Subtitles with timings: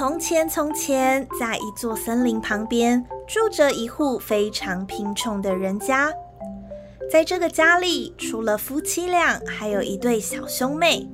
[0.00, 6.10] 从前，从前，在一座森林旁边住着一户非常贫穷的人家。
[7.12, 11.06] 在这个家里，除了夫妻俩，还有一对小兄妹。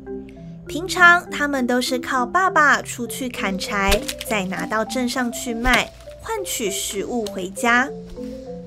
[0.68, 5.90] 平常他们都是靠爸爸出去砍柴，再拿到镇上去卖，
[6.20, 7.88] 换取食物回家。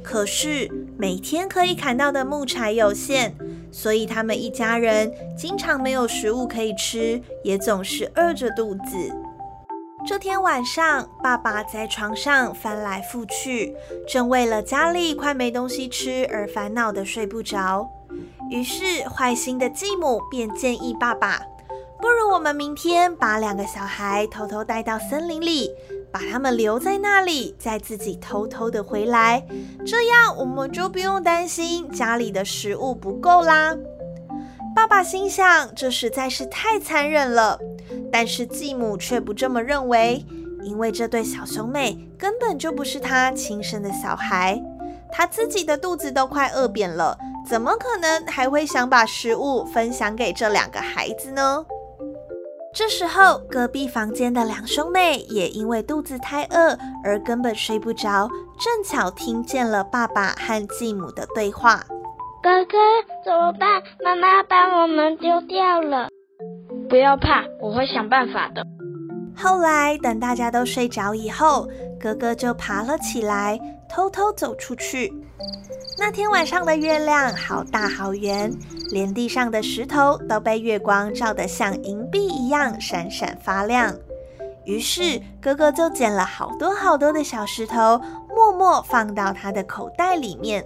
[0.03, 3.33] 可是每天可以砍到的木柴有限，
[3.71, 9.15] 所以他们一家人经常没有食物可以吃，也总是饿着肚子。
[10.07, 13.75] 这天晚上，爸爸在床上翻来覆去，
[14.07, 17.87] 正为了家里快没东西吃而烦恼的睡不着。
[18.49, 21.41] 于是，坏心的继母便建议爸爸。
[22.01, 25.69] 不如我们明天把两个小孩偷偷带到森林里，
[26.11, 29.45] 把他们留在那里，再自己偷偷的回来，
[29.85, 33.75] 这样我们就不用担心家里的食物不够啦。
[34.73, 37.59] 爸爸心想，这实在是太残忍了，
[38.11, 40.25] 但是继母却不这么认为，
[40.63, 44.61] 因为这对小兄妹根本就不是他亲生的小孩，
[45.11, 51.65] 他自己的肚子都快饿扁了，怎么可能还会想把食物分享给这两个孩子呢？
[52.71, 61.83] 这时候，隔壁房间的两兄妹也因为肚子太饿而根本睡不着，正巧听见了爸爸和继母的对话
[62.43, 62.77] ：“哥哥，
[63.25, 63.81] 怎么办？
[64.03, 66.09] 妈妈把我们丢掉了。
[66.89, 68.65] 不要怕，我会想办法的。”
[69.37, 75.13] 后来，等大家都睡着以后，哥哥就爬了起来，偷偷走出去。
[75.97, 78.51] 那天晚上的月亮好大好圆。
[78.91, 83.93] 连地上的石头都被月光照得像银币一样闪闪发亮。
[84.65, 88.01] 于是哥哥就捡了好多好多的小石头，
[88.35, 90.65] 默默放到他的口袋里面。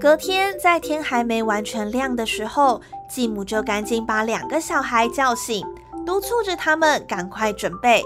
[0.00, 2.80] 隔天在天还没完全亮的时候，
[3.12, 5.66] 继母就赶紧把两个小孩叫醒，
[6.06, 8.02] 督促着他们赶快准备，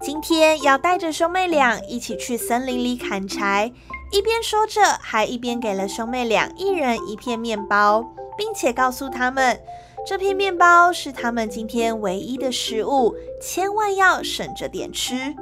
[0.00, 3.72] 今天要带着兄妹俩一起去森林里砍柴。
[4.10, 8.04] 一边说着，还一边给了兄妹俩一人一片面包。
[8.36, 9.60] 并且告诉他们，
[10.06, 15.34] 这片面包是他们今天唯一的食物，千万要省着点吃。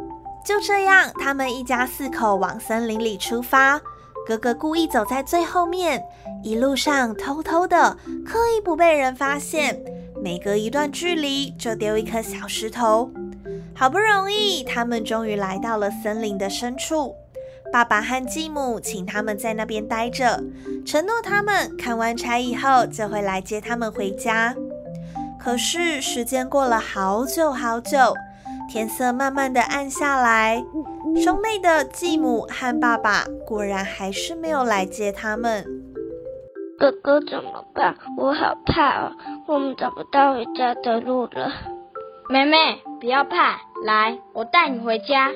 [0.44, 3.81] 就这样，他们一家四口往森林里出发。
[4.27, 6.03] 哥哥故意走在最后面，
[6.43, 9.81] 一路上偷偷的，刻意不被人发现，
[10.22, 13.10] 每隔一段距离就丢一颗小石头。
[13.75, 17.15] 好不容易，他们终于来到了森林的深处。
[17.71, 20.43] 爸爸和继母请他们在那边待着，
[20.87, 24.54] 承诺他们看完柴以后就会来接他们回家。
[25.38, 28.15] 可是时间过了好久好久，
[28.71, 30.65] 天色慢慢的暗下来，
[31.22, 35.65] 兄妹的继母和爸爸果然还是没有来接他们。
[36.78, 37.97] 哥哥怎么办？
[38.16, 39.12] 我好怕哦，
[39.49, 41.53] 我们找不到回家的路了。
[42.31, 42.56] 妹妹，
[43.00, 45.31] 不要怕，来，我带你回家。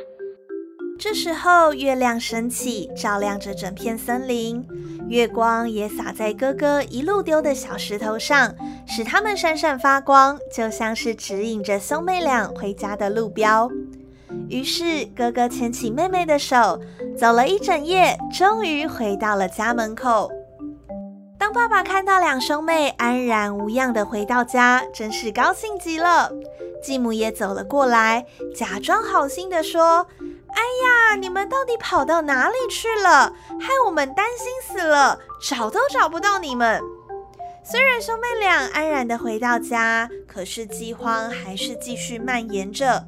[1.01, 4.65] 这时候，月亮升起，照亮着整片森林。
[5.09, 8.55] 月光也洒在哥哥一路丢的小石头上，
[8.87, 13.69] 使它们闪闪发光，就像是指引着兄妹俩回家的路标。
[14.49, 16.79] 于是，哥哥牵起妹妹的手，
[17.19, 20.31] 走了一整夜，终于回到了家门口。
[21.43, 26.31] 当爸爸看到两兄妹安然无恙的回到家，真是高兴极了。
[26.81, 30.07] 继母也走了过来，假装好心的说。
[30.21, 33.33] 哎呀，你们到底跑到哪里去了？
[33.59, 36.81] 害我们担心死了，找都找不到你们。
[37.65, 43.05] 虽然兄妹俩安然的回到家，可是饥荒还是继续蔓延着。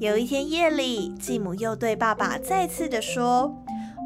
[0.00, 3.54] 有一天夜里，继母又对爸爸再次的说：“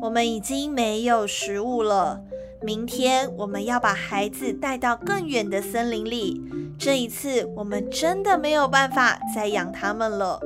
[0.00, 2.20] 我们已经没有食物了，
[2.64, 6.42] 明天我们要把孩子带到更远的森林里。
[6.78, 10.40] 这一次，我们真的没有办法再养他们了。”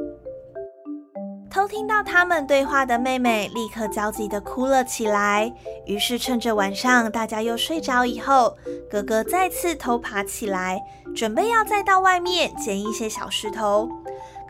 [1.51, 5.51] 偷听到他们对话的妹妹立刻焦急地哭了起来。
[5.87, 8.57] 于是趁着晚上大家又睡着以后，
[8.91, 10.79] 哥哥再次偷爬起来，
[11.17, 13.89] 准备要再到外面捡一些小石头。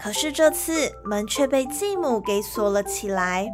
[0.01, 3.49] 可是这次门却被继母给锁了起来。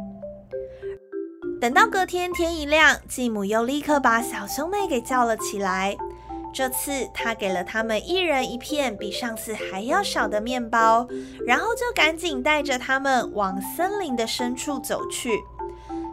[1.61, 5.95] 等到隔天天一亮，继母又立刻把小兄妹给叫了起来。
[6.53, 11.07] 这次他给了他们一人一片比上次还要少的面包，
[11.45, 15.31] 然后就赶紧带着他们往森林的深处走去。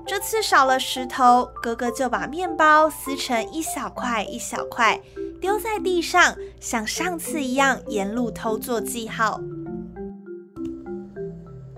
[0.05, 5.00] 这次少了石头，哥哥就把面包撕成一小块一小块，
[5.41, 9.41] 丢在地上，像上次一样沿路偷做记号。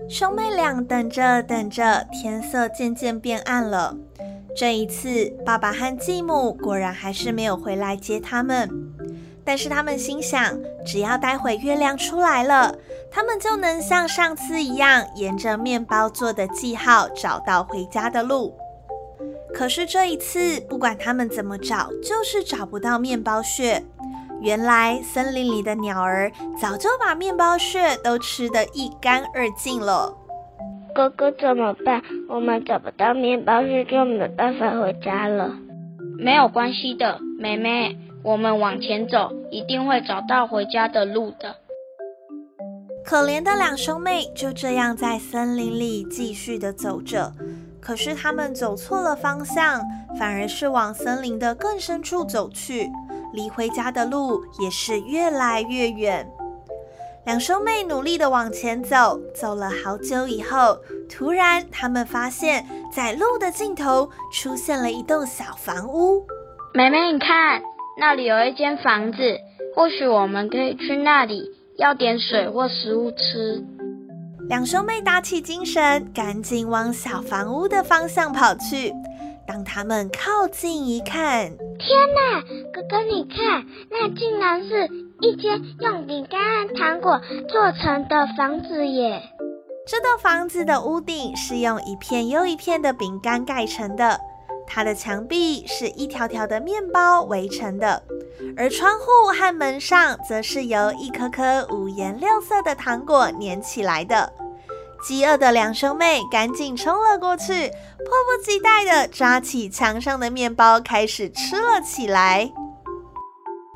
[0.07, 3.97] 兄妹俩等着等着，天色渐渐变暗了。
[4.55, 8.69] 这一次，爸爸和继母果然还是没有回来接他们。
[9.43, 12.75] 但是他们心想，只要待会月亮出来了，
[13.11, 18.55] 他们就能像上次一样，沿着面包做的记号找到回家的路。
[19.53, 23.83] 可是这一次，不管他们怎么找，就是找不到面包屑。
[24.45, 30.15] 原来森林里的鸟儿早就把面包屑都吃得一干二净了。
[30.93, 31.99] 哥哥怎么办？
[32.29, 35.51] 我们找不到面包屑，就没办法回家了。
[36.19, 41.55] 没有关系的，妹妹，我们往前走，一定会找到回家的路的。
[43.03, 47.33] 可怜的两兄妹就这样在森林里继续的走着。
[47.81, 49.81] 可是他们走错了方向，
[50.19, 52.89] 反而是往森林的更深处走去，
[53.33, 56.29] 离回家的路也是越来越远。
[57.25, 60.77] 两兄妹努力的往前走，走了好久以后，
[61.09, 66.23] 突然他们发现，在路的尽头出现了一栋小房屋。
[66.73, 67.61] 妹妹，你看，
[67.99, 69.17] 那里有一间房子，
[69.75, 73.65] 或许我们可以去那里要点水或食物吃。
[74.47, 78.93] 两兄妹打起精神，赶紧往小房屋的方向跑去。
[79.47, 82.41] 当他们靠近一看，天哪！
[82.73, 84.87] 哥哥，你看，那竟然是
[85.21, 89.21] 一间用饼干和糖果做成的房子耶！
[89.87, 94.19] 这栋房子的屋顶是用一片又一片的饼干盖成的，
[94.65, 98.01] 它的墙壁是一条条的面包围成的，
[98.57, 104.33] 而窗户和门上则是由一颗颗五颜六色的糖果粘起来的。
[105.07, 112.51] 饥饿的两兄妹赶紧冲了过去，迫不及待地抓起墙上的面包开始吃了起来。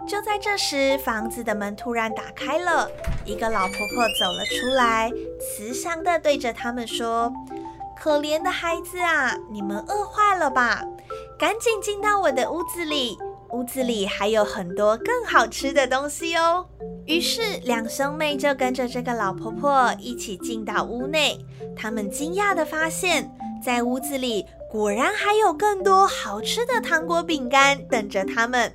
[0.08, 2.90] 就在这时，房子的门突然打开了，
[3.26, 7.32] 一个老婆婆走了出来，慈祥地对着他们说
[7.96, 10.84] ：“可怜的孩子啊，你们饿坏了吧？
[11.38, 13.20] 赶紧进到我的屋子里，
[13.52, 16.66] 屋子里还有很多更好吃的东西哦。”
[17.10, 21.44] 于是，两兄妹就跟着这个老婆婆一起进到屋内。
[21.76, 23.36] 他们惊讶地发现，
[23.66, 28.72] 在屋子里果然还有更多好吃的糖果、饼干等着他们。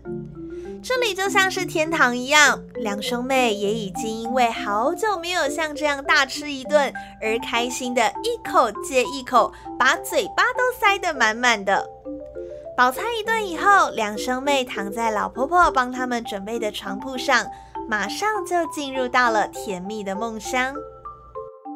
[0.83, 2.61] 这里就像是天堂一样。
[2.75, 6.93] 两兄妹也已经因为好久没有像这样大吃一顿
[7.23, 11.89] 而开心的一口接一口，把嘴巴都塞得满满的。
[12.77, 17.47] 饱餐一顿以后，两兄妹躺在老婆婆帮他们准备的床铺上。
[17.87, 20.75] 马上就进入到了甜蜜的梦乡，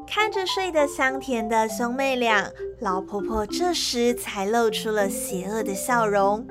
[0.07, 2.51] 看着睡得香甜的兄妹俩，
[2.81, 6.47] 老婆婆这时才露出了邪恶的笑容。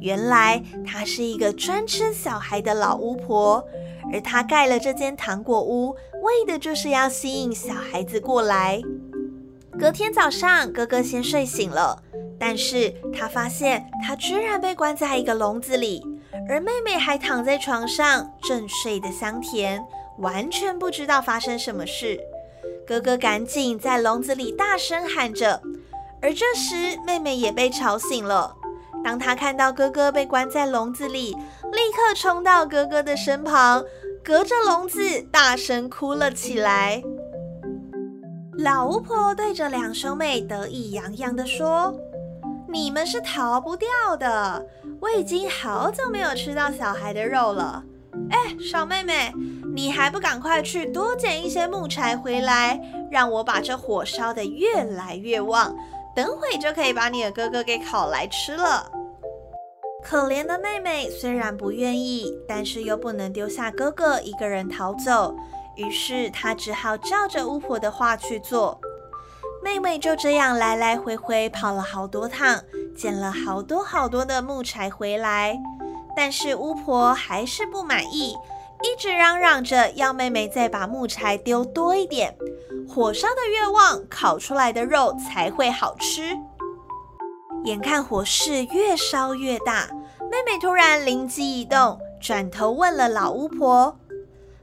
[0.00, 3.62] 原来她是一个专吃小孩的老巫婆，
[4.12, 8.80] 而她盖了这间糖果屋，为的就是要吸引小孩子过来。
[9.78, 12.02] 隔天早上，哥哥先睡醒了，
[12.44, 16.04] 但是他发现他居然被关在一个笼子里。
[16.48, 19.80] 而妹妹还躺在床上，正睡得香甜，
[20.18, 22.18] 完全不知道发生什么事。
[22.84, 25.62] 哥哥赶紧在笼子里大声喊着，
[26.20, 28.56] 而这时妹妹也被吵醒了。
[29.04, 33.84] 当她看到哥哥被关在笼子里，立刻冲到哥哥的身旁，
[34.24, 37.00] 隔着笼子大声哭了起来。
[38.58, 41.94] 老巫婆对着两兄妹得意洋洋地说
[42.72, 43.88] ：“你们是逃不掉
[44.18, 44.66] 的。”
[45.00, 47.84] 我已经好久没有吃到小孩的肉了。
[48.30, 49.32] 哎，小妹妹，
[49.74, 55.74] 你还不赶快去多捡一些木柴回来，让我把这火烧得越来越旺，
[56.14, 58.90] 等会就可以把你的哥哥给烤来吃了。
[60.04, 65.34] 可怜的妹妹虽然不愿意，但是又不能丢下哥哥一个人逃走，
[65.76, 68.80] 于是她只好照着巫婆的话去做。
[69.62, 72.60] 妹妹就这样来来回回跑了好多趟，
[72.96, 75.58] 捡了好多好多的木柴回来，
[76.16, 78.36] 但是巫婆还是不满意，
[78.82, 82.34] 一直嚷嚷着要妹妹再把木柴丢多一点，
[82.88, 86.36] 火烧的越旺，烤出来的肉才会好吃。
[87.64, 89.88] 眼看火势越烧越大，
[90.18, 93.96] 妹妹突然灵机一动，转头问了老巫婆：“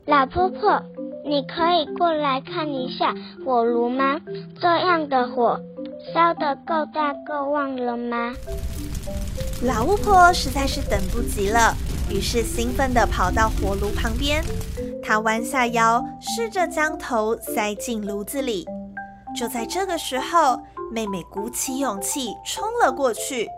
[0.06, 0.84] 老婆婆。”
[1.26, 3.14] 你可以过来看一下
[3.46, 4.20] 火炉吗？
[4.60, 5.60] 这样的火
[6.14, 8.34] 烧得够大够旺了吗？
[9.64, 11.76] 老巫婆实在是等不及了，
[12.10, 14.44] 于是兴奋地跑到火炉旁边。
[15.04, 18.66] 她弯下腰，试着将头塞进炉子里。
[19.36, 20.60] 就在这个时候，
[20.92, 23.50] 妹妹鼓起勇气冲了过去。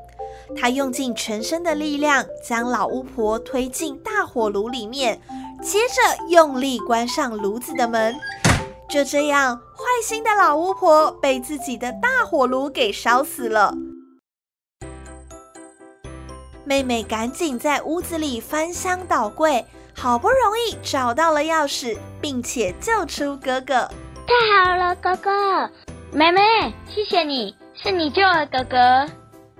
[0.56, 5.20] 她用尽全身的力量，将老巫婆推进大火炉里面。
[5.62, 8.16] 接着用力关上炉子的门，
[8.90, 13.74] 就这样，坏心的老巫婆被自己的大火炉给烧死了。
[16.66, 19.66] 妹妹赶紧在屋子里翻箱倒柜，
[19.96, 23.88] 好不容易找到了钥匙，并且救出哥哥。
[24.26, 25.70] 太好了，哥哥，
[26.12, 26.42] 妹妹，
[26.88, 28.78] 谢谢你，是你救了哥哥。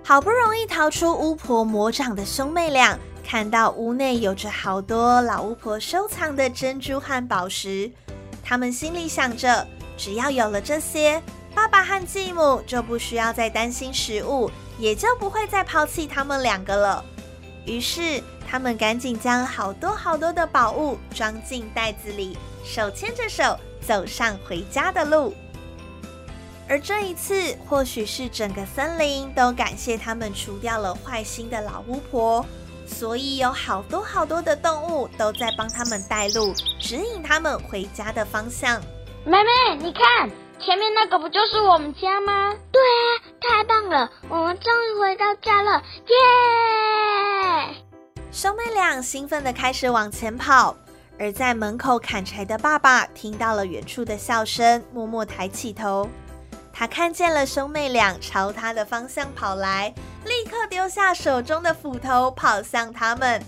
[0.04, 7.90] 好不容易逃出巫婆魔掌的兄妹俩，看到屋内有着好多老巫婆收藏的珍珠和宝石，
[8.44, 9.66] 他们心里想着，
[9.98, 11.22] 只要有了这些，
[11.56, 17.04] 爸爸和继母就不需要再担心食物，也就不会再抛弃他们两个了。
[17.66, 25.34] 于是，他们赶紧将好多好多的宝物装进袋子里，手牵着手走上回家的路。
[26.68, 32.46] 而这一次，或许是整个森林都感谢他们除掉了坏心的老巫婆，
[32.92, 38.80] 所以有好多好多的动物都在帮他们带路，指引他们回家的方向。
[39.26, 40.30] 妹妹，你看，
[40.60, 42.54] 前面那个不就是我们家吗？
[42.72, 43.04] 对啊，
[43.40, 47.76] 太棒了，我们终于回到家了，耶！
[48.32, 50.76] 兄妹俩兴奋的开始往前跑，
[51.18, 56.08] 而在门口砍柴的爸爸听到了远处的笑声，默默抬起头。
[56.74, 59.94] 他看见了兄妹俩朝他的方向跑来，
[60.26, 63.42] 立刻丢下手中的斧头，跑向他们。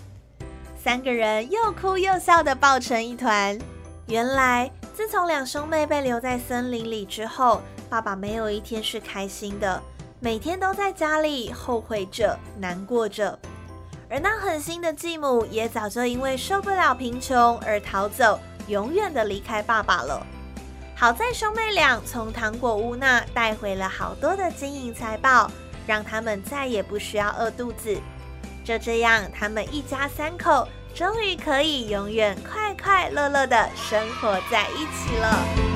[0.82, 3.58] 三个人又哭又笑的抱成一团。
[4.06, 9.82] 原来，自从两兄妹被留在森林里之后，爸爸没有一天是开心的，
[10.20, 13.38] 每天都在家里后悔着、难过着。
[14.10, 18.38] 而那狠心的继母也早就因为受不了贫穷而逃走，
[18.68, 20.24] 永远的离开爸爸了。
[21.04, 25.50] 好在兄妹俩从糖果屋那带回了好多的金银财宝，
[25.86, 27.94] 让他们再也不需要饿肚子。
[28.64, 35.73] 就这样，他们一家三口终于可以永远快快乐乐的生活在一起了。